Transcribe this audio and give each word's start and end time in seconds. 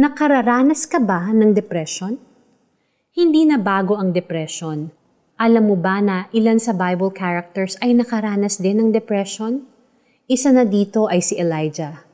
Nakararanas 0.00 0.88
ka 0.88 0.96
ba 0.96 1.28
ng 1.28 1.52
depression? 1.52 2.16
Hindi 3.12 3.44
na 3.44 3.60
bago 3.60 4.00
ang 4.00 4.16
depression. 4.16 4.88
Alam 5.36 5.68
mo 5.68 5.76
ba 5.76 6.00
na 6.00 6.24
ilan 6.32 6.56
sa 6.56 6.72
Bible 6.72 7.12
characters 7.12 7.76
ay 7.84 7.92
nakaranas 7.92 8.56
din 8.56 8.80
ng 8.80 8.96
depression? 8.96 9.68
Isa 10.24 10.56
na 10.56 10.64
dito 10.64 11.04
ay 11.04 11.20
si 11.20 11.36
Elijah. 11.36 12.08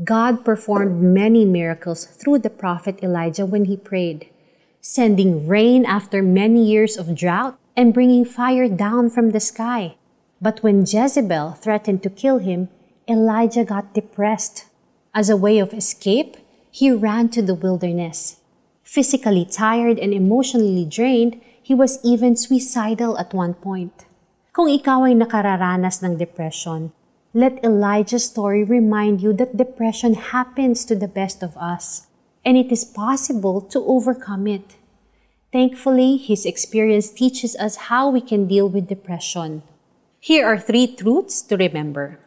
God 0.00 0.48
performed 0.48 1.04
many 1.04 1.44
miracles 1.44 2.08
through 2.08 2.40
the 2.40 2.48
prophet 2.48 3.04
Elijah 3.04 3.44
when 3.44 3.68
he 3.68 3.76
prayed, 3.76 4.32
sending 4.80 5.44
rain 5.44 5.84
after 5.84 6.24
many 6.24 6.64
years 6.64 6.96
of 6.96 7.12
drought 7.12 7.60
and 7.76 7.92
bringing 7.92 8.24
fire 8.24 8.64
down 8.64 9.12
from 9.12 9.36
the 9.36 9.44
sky. 9.44 10.00
But 10.40 10.64
when 10.64 10.88
Jezebel 10.88 11.60
threatened 11.60 12.00
to 12.00 12.08
kill 12.08 12.40
him, 12.40 12.72
Elijah 13.04 13.68
got 13.68 13.92
depressed. 13.92 14.72
As 15.12 15.28
a 15.28 15.36
way 15.36 15.60
of 15.60 15.76
escape, 15.76 16.40
he 16.76 16.92
ran 16.92 17.24
to 17.32 17.40
the 17.40 17.56
wilderness. 17.56 18.36
Physically 18.84 19.48
tired 19.48 19.98
and 19.98 20.12
emotionally 20.12 20.84
drained, 20.84 21.40
he 21.62 21.72
was 21.72 21.98
even 22.04 22.36
suicidal 22.36 23.16
at 23.16 23.32
one 23.32 23.54
point. 23.54 24.04
Kung 24.52 24.68
ikaw 24.68 25.08
ay 25.08 25.16
nakararanas 25.16 26.04
ng 26.04 26.20
depression, 26.20 26.92
let 27.32 27.64
Elijah's 27.64 28.28
story 28.28 28.60
remind 28.60 29.24
you 29.24 29.32
that 29.32 29.56
depression 29.56 30.20
happens 30.36 30.84
to 30.84 30.92
the 30.92 31.08
best 31.08 31.40
of 31.40 31.56
us, 31.56 32.12
and 32.44 32.60
it 32.60 32.68
is 32.68 32.84
possible 32.84 33.64
to 33.72 33.80
overcome 33.88 34.44
it. 34.44 34.76
Thankfully, 35.56 36.20
his 36.20 36.44
experience 36.44 37.08
teaches 37.08 37.56
us 37.56 37.88
how 37.88 38.12
we 38.12 38.20
can 38.20 38.44
deal 38.44 38.68
with 38.68 38.92
depression. 38.92 39.64
Here 40.20 40.44
are 40.44 40.60
three 40.60 40.92
truths 40.92 41.40
to 41.48 41.56
remember. 41.56 42.20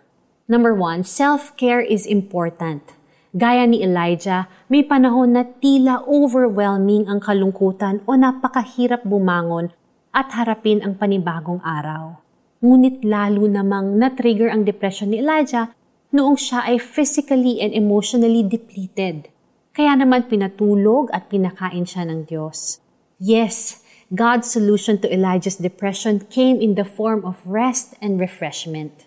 Number 0.50 0.74
one, 0.74 1.06
self-care 1.06 1.86
is 1.86 2.10
important. 2.10 2.98
Gaya 3.30 3.70
ni 3.70 3.86
Elijah, 3.86 4.50
may 4.74 4.82
panahon 4.82 5.38
na 5.38 5.46
tila 5.46 6.02
overwhelming 6.10 7.06
ang 7.06 7.22
kalungkutan 7.22 8.02
o 8.10 8.18
napakahirap 8.18 9.06
bumangon 9.06 9.70
at 10.10 10.34
harapin 10.34 10.82
ang 10.82 10.98
panibagong 10.98 11.62
araw. 11.62 12.18
Ngunit 12.66 13.06
lalo 13.06 13.46
namang 13.46 14.02
na-trigger 14.02 14.50
ang 14.50 14.66
depression 14.66 15.14
ni 15.14 15.22
Elijah 15.22 15.70
noong 16.10 16.42
siya 16.42 16.66
ay 16.66 16.82
physically 16.82 17.62
and 17.62 17.70
emotionally 17.78 18.42
depleted. 18.42 19.30
Kaya 19.78 19.94
naman 19.94 20.26
pinatulog 20.26 21.14
at 21.14 21.30
pinakain 21.30 21.86
siya 21.86 22.10
ng 22.10 22.26
Diyos. 22.26 22.82
Yes, 23.22 23.86
God's 24.10 24.50
solution 24.50 24.98
to 25.06 25.08
Elijah's 25.14 25.62
depression 25.62 26.26
came 26.34 26.58
in 26.58 26.74
the 26.74 26.88
form 26.88 27.22
of 27.22 27.38
rest 27.46 27.94
and 28.02 28.18
refreshment. 28.18 29.06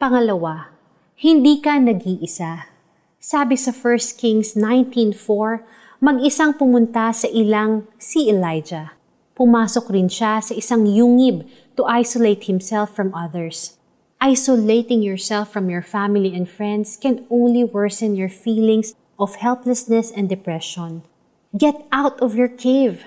Pangalawa, 0.00 0.72
hindi 1.20 1.60
ka 1.60 1.76
nag-iisa. 1.76 2.77
Sabi 3.18 3.58
sa 3.58 3.74
1 3.74 4.14
Kings 4.14 4.54
19.4, 4.54 5.10
mag-isang 5.98 6.54
pumunta 6.54 7.10
sa 7.10 7.26
ilang 7.26 7.82
si 7.98 8.30
Elijah. 8.30 8.94
Pumasok 9.34 9.90
rin 9.90 10.06
siya 10.06 10.38
sa 10.38 10.54
isang 10.54 10.86
yungib 10.86 11.42
to 11.74 11.82
isolate 11.82 12.46
himself 12.46 12.94
from 12.94 13.10
others. 13.10 13.74
Isolating 14.22 15.02
yourself 15.02 15.50
from 15.50 15.66
your 15.66 15.82
family 15.82 16.30
and 16.30 16.46
friends 16.46 16.94
can 16.94 17.26
only 17.26 17.66
worsen 17.66 18.14
your 18.14 18.30
feelings 18.30 18.94
of 19.18 19.42
helplessness 19.42 20.14
and 20.14 20.30
depression. 20.30 21.02
Get 21.58 21.74
out 21.90 22.22
of 22.22 22.38
your 22.38 22.50
cave. 22.50 23.02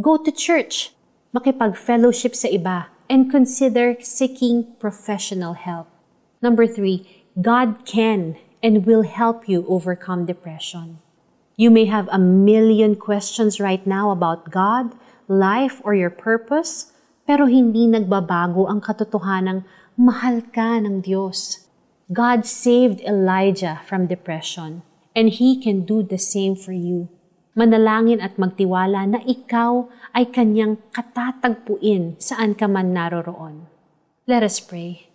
Go 0.00 0.16
to 0.16 0.32
church. 0.32 0.96
Makipag-fellowship 1.36 2.32
sa 2.32 2.48
iba 2.48 2.88
and 3.12 3.28
consider 3.28 4.00
seeking 4.00 4.72
professional 4.80 5.52
help. 5.52 5.92
Number 6.40 6.64
three, 6.64 7.04
God 7.36 7.84
can 7.84 8.40
and 8.62 8.86
will 8.86 9.02
help 9.02 9.48
you 9.48 9.64
overcome 9.68 10.24
depression. 10.24 11.00
You 11.60 11.68
may 11.68 11.84
have 11.92 12.08
a 12.08 12.20
million 12.20 12.96
questions 12.96 13.60
right 13.60 13.84
now 13.84 14.10
about 14.10 14.48
God, 14.48 14.96
life, 15.28 15.80
or 15.84 15.92
your 15.92 16.08
purpose, 16.08 16.92
pero 17.28 17.44
hindi 17.44 17.84
nagbabago 17.84 18.64
ang 18.64 18.80
katotohanang 18.80 19.68
mahal 20.00 20.40
ka 20.48 20.80
ng 20.80 21.04
Diyos. 21.04 21.68
God 22.08 22.48
saved 22.48 23.04
Elijah 23.04 23.84
from 23.84 24.08
depression, 24.08 24.82
and 25.12 25.28
He 25.28 25.60
can 25.60 25.84
do 25.84 26.00
the 26.02 26.18
same 26.18 26.56
for 26.56 26.72
you. 26.72 27.12
Manalangin 27.52 28.24
at 28.24 28.40
magtiwala 28.40 29.04
na 29.04 29.20
ikaw 29.28 29.90
ay 30.16 30.32
kanyang 30.32 30.80
katatagpuin 30.96 32.16
saan 32.16 32.56
ka 32.56 32.64
man 32.64 32.96
naroroon. 32.96 33.68
Let 34.24 34.40
us 34.40 34.62
pray. 34.62 35.09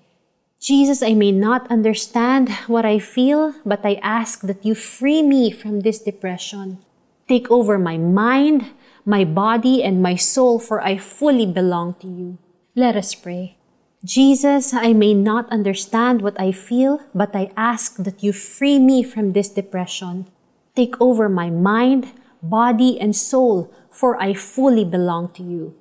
Jesus, 0.66 1.06
I 1.06 1.14
may 1.14 1.30
not 1.30 1.70
understand 1.70 2.50
what 2.66 2.90
I 2.90 2.98
feel, 2.98 3.54
but 3.70 3.86
I 3.86 4.02
ask 4.02 4.42
that 4.50 4.66
you 4.66 4.74
free 4.74 5.22
me 5.22 5.54
from 5.54 5.86
this 5.86 6.02
depression. 6.02 6.82
Take 7.30 7.54
over 7.54 7.78
my 7.78 8.02
mind, 8.02 8.74
my 9.06 9.30
body, 9.30 9.86
and 9.86 10.02
my 10.02 10.18
soul, 10.18 10.58
for 10.58 10.82
I 10.82 10.98
fully 10.98 11.46
belong 11.46 12.02
to 12.02 12.10
you. 12.10 12.42
Let 12.74 12.98
us 12.98 13.14
pray. 13.14 13.62
Jesus, 14.02 14.74
I 14.74 14.98
may 14.98 15.14
not 15.14 15.46
understand 15.54 16.26
what 16.26 16.34
I 16.42 16.50
feel, 16.50 16.98
but 17.14 17.38
I 17.38 17.54
ask 17.54 18.02
that 18.02 18.26
you 18.26 18.34
free 18.34 18.82
me 18.82 19.06
from 19.06 19.38
this 19.38 19.54
depression. 19.54 20.26
Take 20.74 20.98
over 21.00 21.30
my 21.30 21.54
mind, 21.54 22.10
body, 22.42 22.98
and 22.98 23.16
soul, 23.16 23.70
for 23.94 24.18
I 24.18 24.34
fully 24.34 24.84
belong 24.84 25.30
to 25.38 25.44
you. 25.46 25.78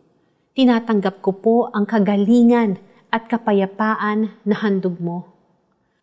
Tinatanggap 0.53 1.25
ko 1.25 1.33
po 1.33 1.55
ang 1.73 1.89
kagalingan 1.89 2.84
at 3.14 3.30
kapayapaan 3.30 4.34
na 4.42 4.58
handog 4.58 4.98
mo. 4.98 5.30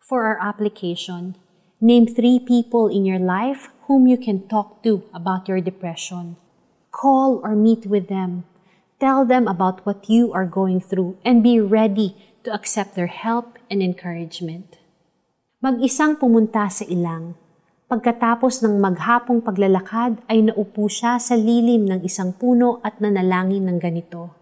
For 0.00 0.24
our 0.24 0.40
application, 0.40 1.36
name 1.76 2.08
three 2.08 2.40
people 2.40 2.88
in 2.88 3.04
your 3.04 3.20
life 3.20 3.68
whom 3.84 4.08
you 4.08 4.16
can 4.16 4.48
talk 4.48 4.80
to 4.88 5.04
about 5.12 5.44
your 5.44 5.60
depression. 5.60 6.40
Call 6.88 7.44
or 7.44 7.52
meet 7.52 7.84
with 7.84 8.08
them. 8.08 8.48
Tell 8.96 9.28
them 9.28 9.44
about 9.44 9.84
what 9.84 10.08
you 10.08 10.32
are 10.32 10.48
going 10.48 10.80
through 10.80 11.20
and 11.20 11.44
be 11.44 11.60
ready 11.60 12.16
to 12.48 12.54
accept 12.54 12.96
their 12.96 13.12
help 13.12 13.60
and 13.68 13.84
encouragement. 13.84 14.80
Mag-isang 15.60 16.16
pumunta 16.16 16.72
sa 16.72 16.88
ilang. 16.88 17.36
Pagkatapos 17.92 18.64
ng 18.64 18.80
maghapong 18.80 19.44
paglalakad 19.44 20.16
ay 20.32 20.48
naupo 20.48 20.88
siya 20.88 21.20
sa 21.20 21.36
lilim 21.36 21.84
ng 21.92 22.00
isang 22.08 22.32
puno 22.32 22.80
at 22.80 23.04
nanalangin 23.04 23.68
ng 23.68 23.76
ganito. 23.76 24.32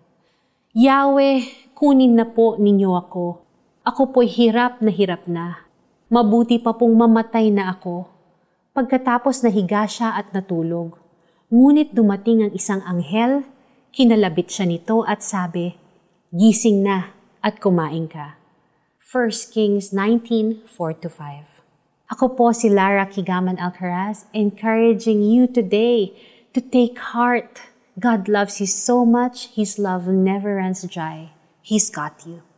Yahweh, 0.71 1.70
kunin 1.81 2.13
na 2.13 2.29
po 2.29 2.61
ninyo 2.61 2.93
ako. 2.93 3.41
Ako 3.89 4.13
po'y 4.13 4.29
hirap 4.29 4.85
na 4.85 4.93
hirap 4.93 5.25
na. 5.25 5.65
Mabuti 6.13 6.61
pa 6.61 6.77
pong 6.77 6.93
mamatay 6.93 7.49
na 7.49 7.73
ako. 7.73 8.05
Pagkatapos 8.77 9.41
nahiga 9.41 9.89
siya 9.89 10.13
at 10.13 10.29
natulog. 10.37 11.01
Ngunit 11.49 11.97
dumating 11.97 12.45
ang 12.45 12.53
isang 12.53 12.85
anghel, 12.85 13.49
kinalabit 13.97 14.53
siya 14.53 14.69
nito 14.69 15.09
at 15.09 15.25
sabi, 15.25 15.73
Gising 16.29 16.85
na 16.85 17.17
at 17.41 17.65
kumain 17.65 18.13
ka. 18.13 18.37
1 19.01 19.49
Kings 19.49 19.97
19, 19.97 20.69
4-5 20.69 21.65
Ako 22.13 22.37
po 22.37 22.53
si 22.53 22.69
Lara 22.69 23.09
Kigaman 23.09 23.57
Alcaraz, 23.57 24.29
encouraging 24.37 25.25
you 25.25 25.49
today 25.49 26.13
to 26.53 26.61
take 26.61 27.01
heart. 27.17 27.73
God 27.97 28.29
loves 28.29 28.61
you 28.61 28.69
so 28.69 29.09
much, 29.09 29.57
His 29.57 29.81
love 29.81 30.05
never 30.13 30.61
runs 30.61 30.85
dry. 30.85 31.40
He's 31.71 31.89
got 31.89 32.27
you. 32.27 32.50